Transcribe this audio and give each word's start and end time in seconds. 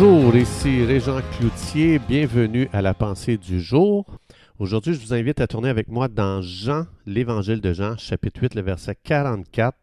Bonjour, 0.00 0.36
ici 0.36 0.84
Régent 0.84 1.20
Cloutier, 1.32 1.98
bienvenue 1.98 2.68
à 2.72 2.82
la 2.82 2.94
pensée 2.94 3.36
du 3.36 3.60
jour. 3.60 4.06
Aujourd'hui, 4.60 4.94
je 4.94 5.00
vous 5.00 5.12
invite 5.12 5.40
à 5.40 5.48
tourner 5.48 5.70
avec 5.70 5.88
moi 5.88 6.06
dans 6.06 6.40
Jean, 6.40 6.84
l'évangile 7.04 7.60
de 7.60 7.72
Jean, 7.72 7.96
chapitre 7.98 8.42
8, 8.42 8.54
le 8.54 8.62
verset 8.62 8.96
44. 9.02 9.76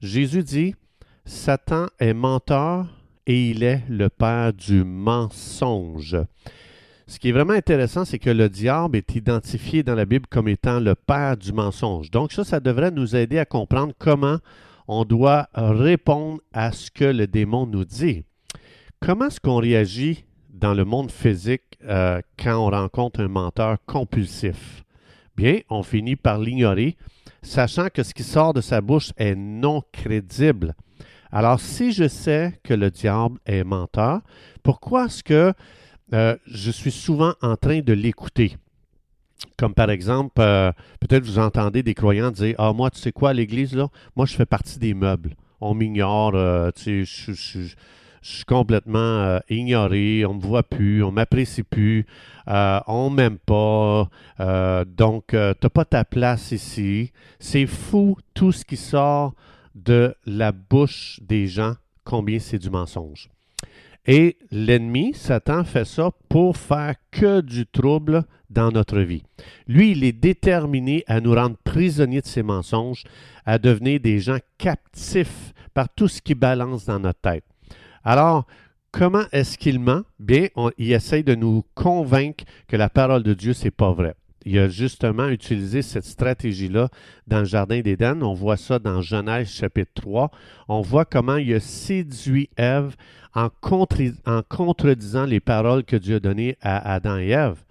Jésus 0.00 0.44
dit, 0.44 0.76
Satan 1.24 1.88
est 1.98 2.14
menteur 2.14 2.86
et 3.26 3.50
il 3.50 3.64
est 3.64 3.82
le 3.88 4.08
père 4.08 4.52
du 4.52 4.84
mensonge. 4.84 6.16
Ce 7.08 7.18
qui 7.18 7.30
est 7.30 7.32
vraiment 7.32 7.54
intéressant, 7.54 8.04
c'est 8.04 8.20
que 8.20 8.30
le 8.30 8.48
diable 8.48 8.98
est 8.98 9.16
identifié 9.16 9.82
dans 9.82 9.96
la 9.96 10.04
Bible 10.04 10.28
comme 10.30 10.46
étant 10.46 10.78
le 10.78 10.94
père 10.94 11.36
du 11.36 11.52
mensonge. 11.52 12.12
Donc 12.12 12.30
ça, 12.30 12.44
ça 12.44 12.60
devrait 12.60 12.92
nous 12.92 13.16
aider 13.16 13.40
à 13.40 13.46
comprendre 13.46 13.94
comment 13.98 14.38
on 14.86 15.04
doit 15.04 15.48
répondre 15.54 16.40
à 16.52 16.70
ce 16.70 16.92
que 16.92 17.04
le 17.04 17.26
démon 17.26 17.66
nous 17.66 17.84
dit. 17.84 18.22
Comment 19.02 19.28
est-ce 19.28 19.40
qu'on 19.40 19.56
réagit 19.56 20.26
dans 20.50 20.74
le 20.74 20.84
monde 20.84 21.10
physique 21.10 21.78
euh, 21.84 22.20
quand 22.38 22.58
on 22.58 22.68
rencontre 22.68 23.20
un 23.20 23.28
menteur 23.28 23.78
compulsif? 23.86 24.84
Bien, 25.38 25.60
on 25.70 25.82
finit 25.82 26.16
par 26.16 26.38
l'ignorer, 26.38 26.98
sachant 27.40 27.88
que 27.88 28.02
ce 28.02 28.12
qui 28.12 28.22
sort 28.22 28.52
de 28.52 28.60
sa 28.60 28.82
bouche 28.82 29.12
est 29.16 29.34
non 29.34 29.82
crédible. 29.90 30.74
Alors, 31.32 31.60
si 31.60 31.92
je 31.92 32.08
sais 32.08 32.60
que 32.62 32.74
le 32.74 32.90
diable 32.90 33.38
est 33.46 33.64
menteur, 33.64 34.20
pourquoi 34.62 35.06
est-ce 35.06 35.24
que 35.24 35.54
euh, 36.12 36.36
je 36.46 36.70
suis 36.70 36.92
souvent 36.92 37.32
en 37.40 37.56
train 37.56 37.80
de 37.80 37.94
l'écouter? 37.94 38.58
Comme 39.56 39.72
par 39.72 39.88
exemple, 39.88 40.42
euh, 40.42 40.72
peut-être 41.00 41.24
vous 41.24 41.38
entendez 41.38 41.82
des 41.82 41.94
croyants 41.94 42.30
dire 42.30 42.54
Ah, 42.58 42.74
moi, 42.74 42.90
tu 42.90 42.98
sais 42.98 43.12
quoi, 43.12 43.32
l'Église, 43.32 43.74
là, 43.74 43.88
moi, 44.14 44.26
je 44.26 44.34
fais 44.34 44.44
partie 44.44 44.78
des 44.78 44.92
meubles. 44.92 45.36
On 45.62 45.72
m'ignore, 45.72 46.32
tu 46.74 47.06
sais, 47.06 47.32
je, 47.32 47.32
je 47.32 47.74
suis 48.22 48.44
complètement 48.44 48.98
euh, 48.98 49.38
ignoré, 49.48 50.24
on 50.26 50.34
me 50.34 50.40
voit 50.40 50.62
plus, 50.62 51.02
on 51.02 51.10
m'apprécie 51.10 51.62
plus, 51.62 52.06
euh, 52.48 52.80
on 52.86 53.10
m'aime 53.10 53.38
pas, 53.38 54.08
euh, 54.40 54.84
donc 54.84 55.28
tu 55.28 55.36
n'as 55.36 55.54
pas 55.54 55.84
ta 55.84 56.04
place 56.04 56.52
ici. 56.52 57.12
C'est 57.38 57.66
fou 57.66 58.16
tout 58.34 58.52
ce 58.52 58.64
qui 58.64 58.76
sort 58.76 59.34
de 59.74 60.14
la 60.26 60.52
bouche 60.52 61.20
des 61.22 61.46
gens, 61.46 61.74
combien 62.04 62.38
c'est 62.38 62.58
du 62.58 62.70
mensonge. 62.70 63.30
Et 64.06 64.36
l'ennemi, 64.50 65.12
Satan, 65.14 65.64
fait 65.64 65.84
ça 65.84 66.10
pour 66.28 66.56
faire 66.56 66.94
que 67.10 67.40
du 67.40 67.66
trouble 67.66 68.24
dans 68.48 68.70
notre 68.70 69.00
vie. 69.00 69.22
Lui, 69.68 69.92
il 69.92 70.04
est 70.04 70.12
déterminé 70.12 71.04
à 71.06 71.20
nous 71.20 71.34
rendre 71.34 71.56
prisonniers 71.62 72.22
de 72.22 72.26
ses 72.26 72.42
mensonges, 72.42 73.04
à 73.46 73.58
devenir 73.58 74.00
des 74.00 74.18
gens 74.18 74.38
captifs 74.58 75.52
par 75.74 75.88
tout 75.88 76.08
ce 76.08 76.20
qui 76.20 76.34
balance 76.34 76.86
dans 76.86 76.98
notre 76.98 77.20
tête. 77.20 77.44
Alors, 78.04 78.46
comment 78.92 79.24
est-ce 79.32 79.58
qu'il 79.58 79.78
ment? 79.78 80.02
Bien, 80.18 80.48
il 80.78 80.92
essaye 80.92 81.24
de 81.24 81.34
nous 81.34 81.64
convaincre 81.74 82.44
que 82.68 82.76
la 82.76 82.88
parole 82.88 83.22
de 83.22 83.34
Dieu, 83.34 83.52
c'est 83.52 83.70
pas 83.70 83.92
vrai. 83.92 84.14
Il 84.46 84.58
a 84.58 84.68
justement 84.68 85.28
utilisé 85.28 85.82
cette 85.82 86.04
stratégie-là 86.04 86.88
dans 87.26 87.40
le 87.40 87.44
Jardin 87.44 87.80
d'Éden. 87.80 88.22
On 88.22 88.32
voit 88.32 88.56
ça 88.56 88.78
dans 88.78 89.02
Genèse 89.02 89.50
chapitre 89.50 89.92
3. 89.94 90.30
On 90.68 90.80
voit 90.80 91.04
comment 91.04 91.36
il 91.36 91.52
a 91.52 91.60
séduit 91.60 92.48
Ève 92.56 92.96
en, 93.34 93.50
en 94.26 94.42
contredisant 94.48 95.26
les 95.26 95.40
paroles 95.40 95.84
que 95.84 95.96
Dieu 95.96 96.16
a 96.16 96.20
données 96.20 96.56
à 96.62 96.94
Adam 96.94 97.18
et 97.18 97.28
Ève. 97.28 97.62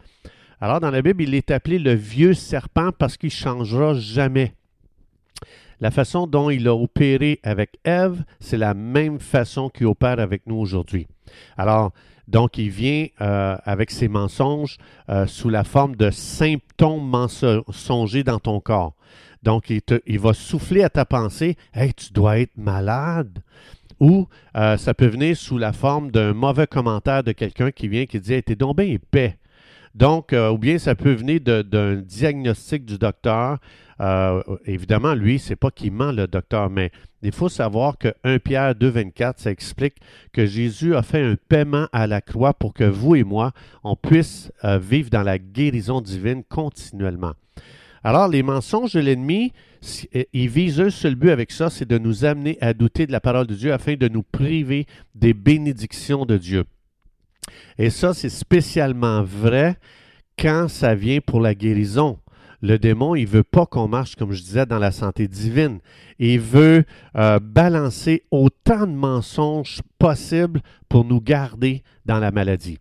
Alors, 0.62 0.80
dans 0.80 0.92
la 0.92 1.02
Bible, 1.02 1.24
il 1.24 1.34
est 1.34 1.52
appelé 1.52 1.80
le 1.80 1.94
vieux 1.94 2.34
serpent 2.36 2.92
parce 2.92 3.18
qu'il 3.18 3.28
ne 3.28 3.32
changera 3.32 3.96
jamais. 3.96 4.54
La 5.82 5.92
façon 5.92 6.28
dont 6.28 6.50
il 6.50 6.68
a 6.68 6.76
opéré 6.76 7.40
avec 7.44 7.80
Ève, 7.84 8.24
c'est 8.40 8.58
la 8.58 8.74
même 8.74 9.20
façon 9.20 9.70
qu'il 9.70 9.88
opère 9.88 10.20
avec 10.20 10.46
nous 10.46 10.58
aujourd'hui. 10.58 11.08
Alors, 11.58 11.94
donc, 12.30 12.60
il 12.60 12.70
vient 12.70 13.08
euh, 13.22 13.58
avec 13.66 13.90
ses 13.90 14.08
mensonges 14.08 14.78
euh, 15.10 15.26
sous 15.26 15.50
la 15.50 15.64
forme 15.64 15.96
de 15.96 16.12
symptômes 16.12 17.08
mensongers 17.10 18.24
dans 18.24 18.40
ton 18.40 18.60
corps. 18.60 18.94
Donc, 19.42 19.72
il, 19.72 19.82
te, 19.82 20.00
va 20.20 20.34
souffler 20.34 20.84
à 20.84 20.90
ta 20.90 21.06
pensée 21.06 21.58
Hey, 21.74 21.94
tu 21.94 22.14
dois 22.14 22.40
être 22.40 22.56
malade. 22.56 23.40
Ou 24.00 24.28
euh, 24.56 24.78
ça 24.78 24.94
peut 24.94 25.08
venir 25.08 25.36
sous 25.36 25.58
la 25.58 25.74
forme 25.74 26.12
d'un 26.12 26.34
mauvais 26.34 26.68
commentaire 26.68 27.24
de 27.24 27.32
quelqu'un 27.32 27.72
qui 27.72 27.88
vient 27.88 28.06
qui 28.06 28.20
dit 28.20 28.34
Hey, 28.34 28.44
t'es 28.44 28.56
donc 28.56 28.78
bien 28.78 28.86
épais. 28.86 29.38
Donc, 29.96 30.34
ou 30.34 30.58
bien 30.58 30.78
ça 30.78 30.96
peut 30.96 31.14
venir 31.14 31.42
d'un 31.42 31.96
diagnostic 31.96 32.86
du 32.86 32.98
docteur 32.98 33.58
euh, 34.02 34.42
évidemment, 34.66 35.14
lui, 35.14 35.40
c'est 35.40 35.56
pas 35.56 35.72
qu'il 35.72 35.92
ment, 35.92 36.12
le 36.12 36.28
docteur, 36.28 36.70
mais 36.70 36.92
il 37.22 37.34
faut 37.34 37.50
savoir 37.50 37.98
que 37.98 38.14
1 38.24 38.40
Pierre 38.40 38.74
2,24, 38.74 39.34
ça 39.38 39.52
explique 39.52 39.96
que 40.32 40.46
Jésus 40.46 40.96
a 40.96 41.02
fait 41.02 41.22
un 41.22 41.36
paiement 41.36 41.88
à 41.92 42.08
la 42.08 42.22
croix 42.22 42.54
pour 42.54 42.74
que 42.74 42.86
vous 42.86 43.16
et 43.16 43.24
moi, 43.24 43.52
on 43.84 43.96
puisse 43.98 44.52
euh, 44.64 44.78
vivre 44.80 45.10
dans 45.10 45.24
la 45.24 45.38
guérison 45.38 46.00
divine 46.00 46.44
continuellement. 46.44 47.34
Alors, 48.02 48.30
les 48.30 48.44
mensonges 48.44 48.94
de 48.94 49.02
l'ennemi, 49.02 49.52
euh, 50.16 50.24
ils 50.32 50.48
visent 50.48 50.80
un 50.80 50.90
seul 50.90 51.16
but 51.16 51.32
avec 51.32 51.52
ça, 51.52 51.70
c'est 51.70 51.88
de 51.88 51.98
nous 51.98 52.24
amener 52.24 52.58
à 52.62 52.74
douter 52.74 53.06
de 53.06 53.12
la 53.12 53.20
parole 53.20 53.48
de 53.48 53.56
Dieu 53.56 53.74
afin 53.74 53.96
de 53.96 54.08
nous 54.08 54.24
priver 54.24 54.86
des 55.14 55.34
bénédictions 55.34 56.26
de 56.26 56.38
Dieu. 56.38 56.64
Et 57.78 57.90
ça, 57.90 58.14
c'est 58.14 58.30
spécialement 58.30 59.24
vrai 59.24 59.78
quand 60.38 60.68
ça 60.68 60.96
vient 60.96 61.20
pour 61.20 61.42
la 61.42 61.56
guérison. 61.56 62.20
Le 62.62 62.78
démon, 62.78 63.16
il 63.16 63.26
veut 63.26 63.44
pas 63.44 63.66
qu'on 63.66 63.88
marche, 63.88 64.16
comme 64.16 64.34
je 64.34 64.44
disais, 64.44 64.66
dans 64.66 64.80
la 64.80 64.92
santé 64.92 65.28
divine. 65.28 65.80
Il 66.18 66.42
veut 66.42 66.84
euh, 67.16 67.40
balancer 67.40 68.24
autant 68.32 68.86
de 68.86 68.92
mensonges 68.92 69.82
possibles 69.98 70.62
pour 70.90 71.06
nous 71.06 71.22
garder 71.22 71.84
dans 72.06 72.20
la 72.20 72.32
maladie. 72.32 72.80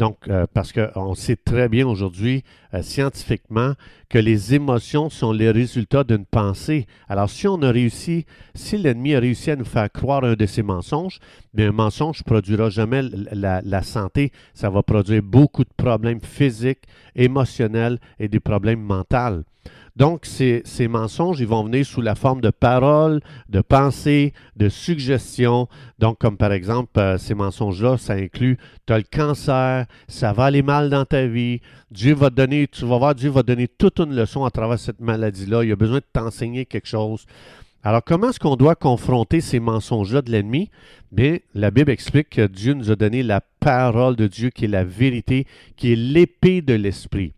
Donc, 0.00 0.16
euh, 0.28 0.46
parce 0.54 0.72
qu'on 0.72 1.14
sait 1.14 1.36
très 1.36 1.68
bien 1.68 1.86
aujourd'hui, 1.86 2.42
euh, 2.72 2.80
scientifiquement, 2.80 3.74
que 4.08 4.18
les 4.18 4.54
émotions 4.54 5.10
sont 5.10 5.30
les 5.30 5.50
résultats 5.50 6.04
d'une 6.04 6.24
pensée. 6.24 6.86
Alors, 7.06 7.28
si 7.28 7.46
on 7.46 7.60
a 7.60 7.70
réussi, 7.70 8.24
si 8.54 8.78
l'ennemi 8.78 9.14
a 9.14 9.20
réussi 9.20 9.50
à 9.50 9.56
nous 9.56 9.66
faire 9.66 9.92
croire 9.92 10.24
un 10.24 10.36
de 10.36 10.46
ces 10.46 10.62
mensonges, 10.62 11.18
mais 11.52 11.66
un 11.66 11.72
mensonge 11.72 12.20
ne 12.20 12.24
produira 12.24 12.70
jamais 12.70 13.02
la, 13.30 13.60
la, 13.62 13.82
santé. 13.82 14.32
Ça 14.54 14.70
va 14.70 14.82
produire 14.82 15.22
beaucoup 15.22 15.64
de 15.64 15.74
problèmes 15.76 16.22
physiques, 16.22 16.84
émotionnels 17.14 17.98
et 18.18 18.28
des 18.28 18.40
problèmes 18.40 18.80
mentaux. 18.80 19.44
Donc, 19.96 20.24
ces, 20.24 20.62
mensonges, 20.88 21.40
ils 21.40 21.46
vont 21.46 21.64
venir 21.64 21.84
sous 21.84 22.00
la 22.00 22.14
forme 22.14 22.40
de 22.40 22.50
paroles, 22.50 23.20
de 23.48 23.60
pensées, 23.60 24.32
de 24.56 24.68
suggestions. 24.68 25.68
Donc, 25.98 26.18
comme 26.18 26.36
par 26.36 26.52
exemple, 26.52 26.98
euh, 26.98 27.18
ces 27.18 27.34
mensonges-là, 27.34 27.98
ça 27.98 28.14
inclut, 28.14 28.58
tu 28.86 28.92
as 28.92 28.98
le 28.98 29.04
cancer, 29.10 29.86
ça 30.08 30.32
va 30.32 30.44
aller 30.44 30.62
mal 30.62 30.90
dans 30.90 31.04
ta 31.04 31.26
vie, 31.26 31.60
Dieu 31.90 32.14
va 32.14 32.30
te 32.30 32.36
donner, 32.36 32.68
tu 32.68 32.84
vas 32.86 32.98
voir, 32.98 33.14
Dieu 33.14 33.30
va 33.30 33.42
donner 33.42 33.68
toute 33.68 33.98
une 33.98 34.14
leçon 34.14 34.44
à 34.44 34.50
travers 34.50 34.78
cette 34.78 35.00
maladie-là, 35.00 35.64
il 35.64 35.72
a 35.72 35.76
besoin 35.76 35.98
de 35.98 36.04
t'enseigner 36.12 36.66
quelque 36.66 36.88
chose. 36.88 37.26
Alors, 37.82 38.04
comment 38.04 38.28
est-ce 38.28 38.38
qu'on 38.38 38.56
doit 38.56 38.74
confronter 38.74 39.40
ces 39.40 39.58
mensonges-là 39.58 40.20
de 40.20 40.30
l'ennemi? 40.30 40.70
Bien, 41.12 41.38
la 41.54 41.70
Bible 41.70 41.90
explique 41.90 42.28
que 42.28 42.46
Dieu 42.46 42.74
nous 42.74 42.90
a 42.90 42.96
donné 42.96 43.22
la 43.22 43.40
parole 43.40 44.16
de 44.16 44.26
Dieu 44.26 44.50
qui 44.50 44.66
est 44.66 44.68
la 44.68 44.84
vérité, 44.84 45.46
qui 45.76 45.92
est 45.92 45.96
l'épée 45.96 46.60
de 46.60 46.74
l'esprit. 46.74 47.32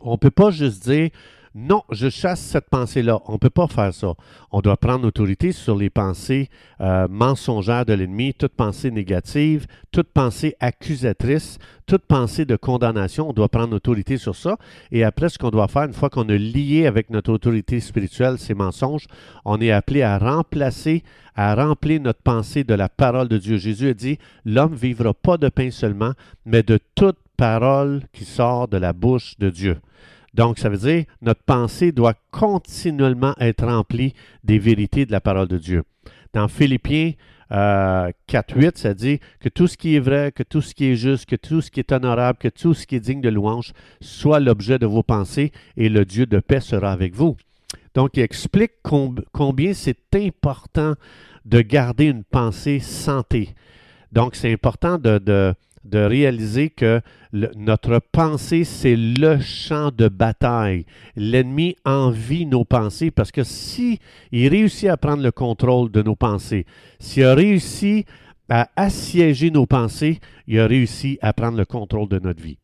On 0.00 0.12
ne 0.12 0.16
peut 0.16 0.32
pas 0.32 0.50
juste 0.50 0.82
dire, 0.82 1.10
non, 1.54 1.82
je 1.90 2.08
chasse 2.08 2.40
cette 2.40 2.70
pensée-là. 2.70 3.20
On 3.26 3.34
ne 3.34 3.38
peut 3.38 3.50
pas 3.50 3.66
faire 3.66 3.92
ça. 3.92 4.14
On 4.52 4.62
doit 4.62 4.78
prendre 4.78 5.06
autorité 5.06 5.52
sur 5.52 5.76
les 5.76 5.90
pensées 5.90 6.48
euh, 6.80 7.06
mensongères 7.10 7.84
de 7.84 7.92
l'ennemi, 7.92 8.32
toute 8.32 8.54
pensée 8.54 8.90
négative, 8.90 9.66
toute 9.90 10.08
pensée 10.08 10.56
accusatrice, 10.60 11.58
toute 11.86 12.06
pensée 12.06 12.46
de 12.46 12.56
condamnation. 12.56 13.28
On 13.28 13.32
doit 13.34 13.50
prendre 13.50 13.76
autorité 13.76 14.16
sur 14.16 14.34
ça. 14.34 14.56
Et 14.92 15.04
après, 15.04 15.28
ce 15.28 15.38
qu'on 15.38 15.50
doit 15.50 15.68
faire, 15.68 15.84
une 15.84 15.92
fois 15.92 16.08
qu'on 16.08 16.28
a 16.30 16.36
lié 16.36 16.86
avec 16.86 17.10
notre 17.10 17.30
autorité 17.30 17.80
spirituelle 17.80 18.38
ces 18.38 18.54
mensonges, 18.54 19.06
on 19.44 19.60
est 19.60 19.72
appelé 19.72 20.00
à 20.00 20.16
remplacer, 20.16 21.02
à 21.34 21.54
remplir 21.54 22.00
notre 22.00 22.22
pensée 22.22 22.64
de 22.64 22.74
la 22.74 22.88
parole 22.88 23.28
de 23.28 23.36
Dieu. 23.36 23.58
Jésus 23.58 23.90
a 23.90 23.94
dit, 23.94 24.18
l'homme 24.46 24.74
vivra 24.74 25.12
pas 25.12 25.36
de 25.36 25.50
pain 25.50 25.70
seulement, 25.70 26.12
mais 26.46 26.62
de 26.62 26.78
toute 26.94 27.18
parole 27.36 28.04
qui 28.14 28.24
sort 28.24 28.68
de 28.68 28.78
la 28.78 28.94
bouche 28.94 29.38
de 29.38 29.50
Dieu. 29.50 29.76
Donc, 30.34 30.58
ça 30.58 30.68
veut 30.68 30.78
dire 30.78 31.04
notre 31.20 31.42
pensée 31.42 31.92
doit 31.92 32.14
continuellement 32.30 33.34
être 33.38 33.66
remplie 33.66 34.14
des 34.44 34.58
vérités 34.58 35.06
de 35.06 35.12
la 35.12 35.20
parole 35.20 35.48
de 35.48 35.58
Dieu. 35.58 35.82
Dans 36.32 36.48
Philippiens 36.48 37.12
euh, 37.52 38.10
4.8, 38.28 38.78
ça 38.78 38.94
dit 38.94 39.20
que 39.40 39.50
tout 39.50 39.66
ce 39.66 39.76
qui 39.76 39.94
est 39.94 40.00
vrai, 40.00 40.32
que 40.32 40.42
tout 40.42 40.62
ce 40.62 40.74
qui 40.74 40.86
est 40.86 40.96
juste, 40.96 41.26
que 41.26 41.36
tout 41.36 41.60
ce 41.60 41.70
qui 41.70 41.80
est 41.80 41.92
honorable, 41.92 42.38
que 42.38 42.48
tout 42.48 42.72
ce 42.72 42.86
qui 42.86 42.96
est 42.96 43.00
digne 43.00 43.20
de 43.20 43.28
louange 43.28 43.72
soit 44.00 44.40
l'objet 44.40 44.78
de 44.78 44.86
vos 44.86 45.02
pensées 45.02 45.52
et 45.76 45.90
le 45.90 46.06
Dieu 46.06 46.24
de 46.24 46.38
paix 46.38 46.60
sera 46.60 46.92
avec 46.92 47.14
vous. 47.14 47.36
Donc, 47.94 48.16
il 48.16 48.22
explique 48.22 48.72
combien 48.82 49.74
c'est 49.74 50.14
important 50.14 50.94
de 51.44 51.60
garder 51.60 52.06
une 52.06 52.24
pensée 52.24 52.80
santé. 52.80 53.54
Donc, 54.12 54.34
c'est 54.34 54.52
important 54.52 54.96
de, 54.96 55.54
de 55.84 55.98
réaliser 55.98 56.70
que 56.70 57.00
notre 57.32 58.00
pensée, 58.12 58.64
c'est 58.64 58.96
le 58.96 59.40
champ 59.40 59.90
de 59.90 60.08
bataille. 60.08 60.86
L'ennemi 61.16 61.76
envie 61.84 62.46
nos 62.46 62.64
pensées 62.64 63.10
parce 63.10 63.32
que 63.32 63.42
si 63.42 63.98
il 64.30 64.48
réussit 64.48 64.88
à 64.88 64.96
prendre 64.96 65.22
le 65.22 65.32
contrôle 65.32 65.90
de 65.90 66.02
nos 66.02 66.16
pensées, 66.16 66.66
s'il 66.98 67.24
a 67.24 67.34
réussi 67.34 68.04
à 68.48 68.68
assiéger 68.76 69.50
nos 69.50 69.66
pensées, 69.66 70.20
il 70.46 70.60
a 70.60 70.66
réussi 70.66 71.18
à 71.22 71.32
prendre 71.32 71.56
le 71.56 71.64
contrôle 71.64 72.08
de 72.08 72.18
notre 72.18 72.42
vie. 72.42 72.58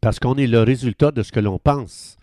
Parce 0.00 0.18
qu'on 0.18 0.36
est 0.36 0.46
le 0.46 0.62
résultat 0.62 1.10
de 1.10 1.22
ce 1.22 1.30
que 1.30 1.40
l'on 1.40 1.58
pense. 1.58 2.16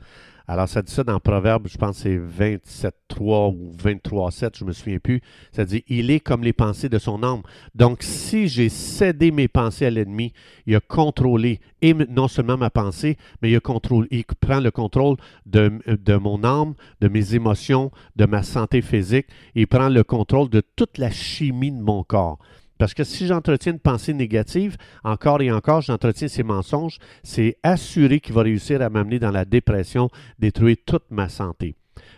Alors, 0.52 0.68
ça 0.68 0.82
dit 0.82 0.92
ça 0.92 1.06
dans 1.06 1.18
Proverbe, 1.22 1.70
je 1.70 1.78
pense 1.78 2.04
que 2.04 2.10
c'est 2.10 2.18
27.3 2.60 3.56
ou 3.56 3.72
23.7, 3.82 4.58
je 4.58 4.66
ne 4.66 4.68
me 4.68 4.74
souviens 4.74 5.00
plus. 5.00 5.22
Ça 5.54 5.64
dit, 5.64 5.86
il 5.88 6.12
est 6.12 6.20
comme 6.20 6.44
les 6.44 6.52
pensées 6.52 6.90
de 6.90 7.00
son 7.00 7.24
âme. 7.24 7.42
Donc, 7.74 8.04
si 8.04 8.50
j'ai 8.50 8.68
cédé 8.68 9.32
mes 9.32 9.48
pensées 9.48 9.86
à 9.86 9.90
l'ennemi, 9.90 10.34
il 10.66 10.76
a 10.76 10.82
contrôlé, 10.82 11.62
et 11.82 11.94
non 11.94 12.28
seulement 12.28 12.58
ma 12.58 12.70
pensée, 12.70 13.18
mais 13.42 13.50
il, 13.50 13.56
a 13.56 13.62
contrôlé, 13.62 14.10
il 14.12 14.26
prend 14.26 14.60
le 14.60 14.72
contrôle 14.72 15.16
de, 15.46 15.72
de 15.88 16.16
mon 16.18 16.44
âme, 16.44 16.74
de 17.00 17.08
mes 17.08 17.34
émotions, 17.34 17.90
de 18.18 18.26
ma 18.26 18.44
santé 18.44 18.82
physique. 18.82 19.28
Il 19.56 19.68
prend 19.68 19.88
le 19.88 20.04
contrôle 20.04 20.50
de 20.50 20.62
toute 20.76 20.98
la 20.98 21.12
chimie 21.12 21.72
de 21.72 21.82
mon 21.82 22.04
corps. 22.04 22.40
Parce 22.82 22.96
que 22.96 23.04
si 23.04 23.28
j'entretiens 23.28 23.74
une 23.74 23.80
pensée 23.80 24.12
négative, 24.12 24.76
encore 25.04 25.40
et 25.44 25.52
encore, 25.52 25.82
j'entretiens 25.82 26.28
ces 26.28 26.42
mensonges, 26.42 26.98
c'est 27.22 27.58
assuré 27.62 28.20
qu'il 28.20 28.34
va 28.34 28.42
réussir 28.42 28.82
à 28.82 28.90
m'amener 28.90 29.20
dans 29.20 29.30
la 29.30 29.46
dépression, 29.46 30.10
détruire 30.40 30.78
toute 30.84 31.04
ma 31.12 31.30
santé. 31.30 31.76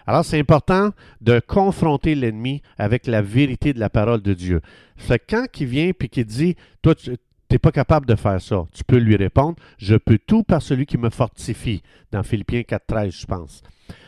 Alors, 0.07 0.23
c'est 0.23 0.39
important 0.39 0.91
de 1.19 1.41
confronter 1.45 2.15
l'ennemi 2.15 2.61
avec 2.77 3.07
la 3.07 3.21
vérité 3.21 3.73
de 3.73 3.79
la 3.81 3.89
parole 3.89 4.21
de 4.21 4.33
Dieu. 4.33 4.61
Fait 4.95 5.19
quand 5.19 5.47
il 5.59 5.67
vient 5.67 5.91
et 5.99 6.07
qu'il 6.07 6.23
dit, 6.23 6.55
toi, 6.81 6.95
tu 6.95 7.13
n'es 7.51 7.59
pas 7.59 7.73
capable 7.73 8.05
de 8.05 8.15
faire 8.15 8.41
ça, 8.41 8.65
tu 8.71 8.85
peux 8.85 8.99
lui 8.99 9.17
répondre, 9.17 9.57
je 9.77 9.95
peux 9.97 10.17
tout 10.17 10.43
par 10.43 10.61
celui 10.61 10.85
qui 10.85 10.97
me 10.97 11.09
fortifie, 11.09 11.83
dans 12.13 12.23
Philippiens 12.23 12.61
4.13, 12.61 13.19
je 13.19 13.25
pense. 13.25 13.63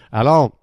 Alors, 0.10 0.58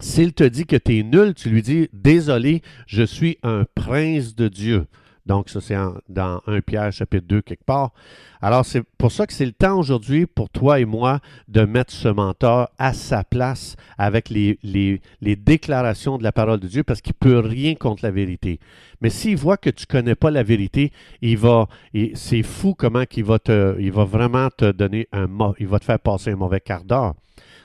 s'il 0.00 0.32
te 0.32 0.44
dit 0.44 0.64
que 0.64 0.76
tu 0.76 1.00
es 1.00 1.02
nul, 1.02 1.34
tu 1.34 1.50
lui 1.50 1.60
dis, 1.60 1.90
désolé, 1.92 2.62
je 2.86 3.02
suis 3.02 3.36
un 3.42 3.66
prince 3.74 4.34
de 4.34 4.48
Dieu. 4.48 4.86
Donc, 5.28 5.50
ça, 5.50 5.60
c'est 5.60 5.76
dans 6.08 6.40
1 6.46 6.62
Pierre 6.62 6.90
chapitre 6.90 7.26
2 7.28 7.42
quelque 7.42 7.64
part. 7.64 7.92
Alors, 8.40 8.64
c'est 8.64 8.82
pour 8.96 9.12
ça 9.12 9.26
que 9.26 9.34
c'est 9.34 9.44
le 9.44 9.52
temps 9.52 9.78
aujourd'hui 9.78 10.24
pour 10.24 10.48
toi 10.48 10.80
et 10.80 10.86
moi 10.86 11.20
de 11.48 11.66
mettre 11.66 11.92
ce 11.92 12.08
mentor 12.08 12.70
à 12.78 12.94
sa 12.94 13.24
place 13.24 13.76
avec 13.98 14.30
les, 14.30 14.58
les, 14.62 15.36
déclarations 15.36 16.16
de 16.16 16.22
la 16.22 16.32
parole 16.32 16.60
de 16.60 16.66
Dieu 16.66 16.82
parce 16.82 17.02
qu'il 17.02 17.12
ne 17.22 17.28
peut 17.28 17.46
rien 17.46 17.74
contre 17.74 18.04
la 18.04 18.10
vérité. 18.10 18.58
Mais 19.02 19.10
s'il 19.10 19.36
voit 19.36 19.58
que 19.58 19.68
tu 19.68 19.84
ne 19.86 19.92
connais 20.00 20.14
pas 20.14 20.30
la 20.30 20.42
vérité, 20.42 20.92
il 21.20 21.36
va, 21.36 21.68
c'est 22.14 22.42
fou 22.42 22.74
comment 22.74 23.04
il 23.14 23.24
va 23.24 23.38
te, 23.38 23.78
il 23.78 23.92
va 23.92 24.04
vraiment 24.04 24.48
te 24.48 24.72
donner 24.72 25.08
un, 25.12 25.28
il 25.58 25.66
va 25.66 25.78
te 25.78 25.84
faire 25.84 26.00
passer 26.00 26.30
un 26.30 26.36
mauvais 26.36 26.60
quart 26.60 26.84
d'heure. 26.84 27.14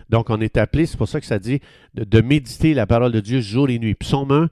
Donc, 0.10 0.30
on 0.30 0.42
est 0.42 0.58
appelé, 0.58 0.86
c'est 0.86 0.98
pour 0.98 1.08
ça 1.08 1.22
que 1.22 1.26
ça 1.26 1.40
dit 1.40 1.62
de, 1.94 2.04
de 2.04 2.20
méditer 2.20 2.74
la 2.74 2.86
parole 2.86 3.14
de 3.14 3.22
Dieu 3.22 3.40
jour 3.40 3.70
et 3.70 3.80
nuit. 3.80 3.96
Psaume 3.96 4.32
1, 4.32 4.50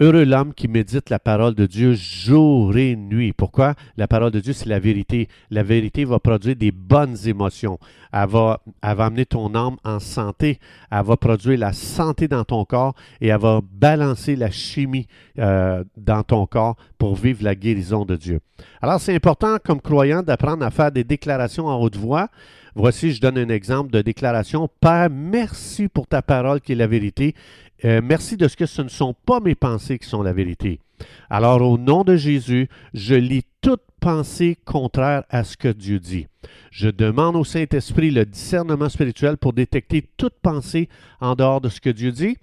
Heureux 0.00 0.24
l'homme 0.24 0.52
qui 0.54 0.66
médite 0.66 1.08
la 1.08 1.20
parole 1.20 1.54
de 1.54 1.66
Dieu 1.66 1.94
jour 1.94 2.76
et 2.76 2.96
nuit. 2.96 3.32
Pourquoi? 3.32 3.74
La 3.96 4.08
parole 4.08 4.32
de 4.32 4.40
Dieu, 4.40 4.52
c'est 4.52 4.68
la 4.68 4.80
vérité. 4.80 5.28
La 5.52 5.62
vérité 5.62 6.04
va 6.04 6.18
produire 6.18 6.56
des 6.56 6.72
bonnes 6.72 7.16
émotions. 7.26 7.78
Elle 8.12 8.28
va, 8.28 8.60
amener 8.82 9.24
ton 9.24 9.54
âme 9.54 9.76
en 9.84 10.00
santé. 10.00 10.58
Elle 10.90 11.04
va 11.04 11.16
produire 11.16 11.60
la 11.60 11.72
santé 11.72 12.26
dans 12.26 12.42
ton 12.42 12.64
corps 12.64 12.94
et 13.20 13.28
elle 13.28 13.38
va 13.38 13.60
balancer 13.62 14.34
la 14.34 14.50
chimie 14.50 15.06
euh, 15.38 15.84
dans 15.96 16.24
ton 16.24 16.44
corps 16.46 16.74
pour 16.98 17.14
vivre 17.14 17.44
la 17.44 17.54
guérison 17.54 18.04
de 18.04 18.16
Dieu. 18.16 18.40
Alors, 18.82 18.98
c'est 19.00 19.14
important 19.14 19.58
comme 19.64 19.80
croyant 19.80 20.24
d'apprendre 20.24 20.64
à 20.64 20.72
faire 20.72 20.90
des 20.90 21.04
déclarations 21.04 21.66
en 21.66 21.80
haute 21.80 21.96
voix. 21.96 22.30
Voici, 22.74 23.12
je 23.12 23.20
donne 23.20 23.38
un 23.38 23.48
exemple 23.48 23.92
de 23.92 24.02
déclaration. 24.02 24.68
Père, 24.80 25.08
merci 25.08 25.86
pour 25.86 26.08
ta 26.08 26.22
parole 26.22 26.60
qui 26.60 26.72
est 26.72 26.74
la 26.74 26.88
vérité. 26.88 27.36
Euh, 27.84 28.00
merci 28.02 28.36
de 28.36 28.48
ce 28.48 28.56
que 28.56 28.66
ce 28.66 28.82
ne 28.82 28.88
sont 28.88 29.14
pas 29.26 29.40
mes 29.40 29.54
pensées 29.54 29.98
qui 29.98 30.08
sont 30.08 30.22
la 30.22 30.32
vérité. 30.32 30.80
Alors, 31.28 31.60
au 31.62 31.78
nom 31.78 32.04
de 32.04 32.16
Jésus, 32.16 32.68
je 32.92 33.14
lis 33.14 33.44
toute 33.60 33.82
pensée 34.00 34.56
contraire 34.64 35.24
à 35.30 35.44
ce 35.44 35.56
que 35.56 35.68
Dieu 35.68 35.98
dit. 35.98 36.26
Je 36.70 36.88
demande 36.88 37.36
au 37.36 37.44
Saint-Esprit 37.44 38.10
le 38.10 38.24
discernement 38.24 38.88
spirituel 38.88 39.36
pour 39.36 39.52
détecter 39.52 40.08
toute 40.16 40.34
pensée 40.42 40.88
en 41.20 41.34
dehors 41.34 41.60
de 41.60 41.68
ce 41.68 41.80
que 41.80 41.90
Dieu 41.90 42.12
dit. 42.12 42.36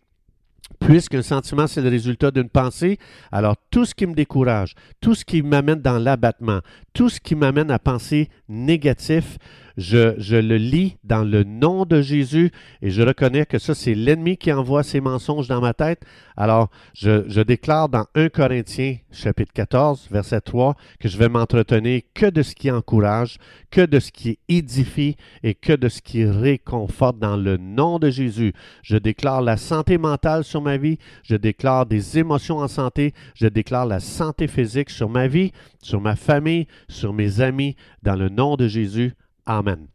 Puisqu'un 0.80 1.22
sentiment, 1.22 1.68
c'est 1.68 1.82
le 1.82 1.90
résultat 1.90 2.32
d'une 2.32 2.50
pensée, 2.50 2.98
alors 3.32 3.56
tout 3.70 3.86
ce 3.86 3.94
qui 3.94 4.08
me 4.08 4.16
décourage, 4.16 4.74
tout 5.02 5.14
ce 5.14 5.26
qui 5.26 5.42
m'amène 5.42 5.82
dans 5.82 6.00
l'abattement, 6.00 6.62
tout 6.94 7.10
ce 7.10 7.20
qui 7.20 7.36
m'amène 7.36 7.70
à 7.72 7.78
penser 7.78 8.30
négatif, 8.48 9.38
je, 9.78 10.36
le 10.36 10.58
lis 10.58 10.98
dans 11.04 11.24
le 11.24 11.44
nom 11.44 11.86
de 11.86 12.02
Jésus 12.02 12.52
et 12.82 12.90
je 12.90 13.02
reconnais 13.02 13.46
que 13.46 13.60
ça, 13.60 13.74
c'est 13.74 13.96
l'ennemi 13.96 14.38
qui 14.38 14.52
envoie 14.52 14.84
ses 14.84 15.02
mensonges 15.02 15.48
dans 15.48 15.62
ma 15.62 15.74
tête. 15.74 16.04
Alors, 16.38 16.70
je, 16.94 17.42
déclare 17.42 17.90
dans 17.90 18.06
1 18.16 18.30
Corinthiens, 18.30 18.98
chapitre 19.12 19.54
14, 19.54 20.08
verset 20.12 20.42
3, 20.42 20.76
que 21.00 21.08
je 21.08 21.18
vais 21.18 21.30
m'entretenir 21.30 22.02
que 22.14 22.28
de 22.28 22.42
ce 22.42 22.56
qui 22.56 22.72
encourage, 22.72 23.38
que 23.70 23.82
de 23.82 24.00
ce 24.00 24.12
qui 24.12 24.40
édifie 24.48 25.16
et 25.44 25.54
que 25.54 25.74
de 25.74 25.90
ce 25.90 26.02
qui 26.02 26.26
réconforte 26.26 27.20
dans 27.20 27.38
le 27.38 27.58
nom 27.58 28.00
de 28.00 28.10
Jésus. 28.10 28.54
Je 28.84 28.98
déclare 28.98 29.42
la 29.42 29.58
santé 29.58 29.98
mentale 29.98 30.44
sur 30.44 30.62
ma 30.62 30.78
vie, 30.78 30.98
je 31.24 31.36
déclare 31.36 31.86
des 31.86 32.18
émotions 32.18 32.58
en 32.58 32.68
santé, 32.68 33.14
je 33.36 33.48
déclare 33.48 33.86
la 33.86 34.00
santé 34.00 34.48
physique 34.48 34.90
sur 34.90 35.10
ma 35.10 35.28
vie, 35.28 35.52
sur 35.82 36.02
ma 36.02 36.16
famille, 36.16 36.68
sur 36.88 37.14
mes 37.14 37.42
amis, 37.42 37.76
dans 38.04 38.16
le 38.16 38.30
nom 38.30 38.56
de 38.56 38.68
Jésus. 38.68 39.14
Amen. 39.46 39.88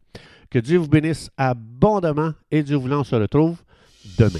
Que 0.49 0.59
Dieu 0.59 0.77
vous 0.77 0.87
bénisse 0.87 1.29
abondamment 1.37 2.33
et 2.51 2.63
Dieu 2.63 2.77
voulant, 2.77 3.01
on 3.01 3.03
se 3.03 3.15
retrouve 3.15 3.57
demain. 4.17 4.39